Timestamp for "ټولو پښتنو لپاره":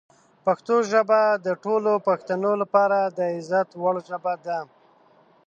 1.63-2.97